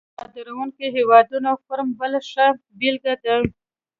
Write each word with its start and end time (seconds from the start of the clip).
د 0.01 0.03
ګازو 0.03 0.13
صادرونکو 0.19 0.83
هیوادونو 0.97 1.49
فورم 1.63 1.89
بله 1.99 2.19
ښه 2.29 2.47
بیلګه 2.79 3.13
ده 3.23 3.35